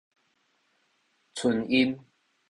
[1.35, 1.95] 春陰